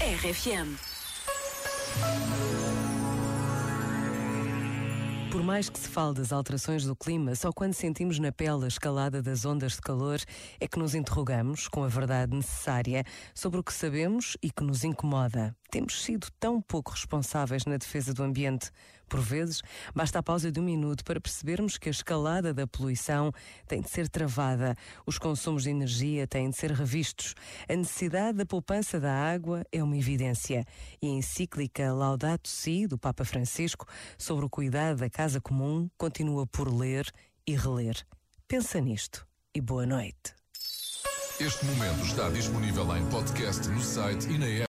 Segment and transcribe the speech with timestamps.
[0.00, 0.78] RFM.
[5.32, 8.68] Por mais que se fale das alterações do clima, só quando sentimos na pele a
[8.68, 10.20] escalada das ondas de calor
[10.60, 13.02] é que nos interrogamos, com a verdade necessária,
[13.34, 15.52] sobre o que sabemos e que nos incomoda.
[15.68, 18.70] Temos sido tão pouco responsáveis na defesa do ambiente.
[19.08, 19.62] Por vezes,
[19.94, 23.32] basta a pausa de um minuto para percebermos que a escalada da poluição
[23.66, 27.34] tem de ser travada, os consumos de energia têm de ser revistos,
[27.68, 30.64] a necessidade da poupança da água é uma evidência.
[31.00, 33.86] E a encíclica Laudato Si, do Papa Francisco,
[34.18, 37.10] sobre o cuidado da casa comum, continua por ler
[37.46, 37.96] e reler.
[38.46, 40.38] Pensa nisto e boa noite.
[41.40, 44.66] Este momento está disponível em podcast no site e na app.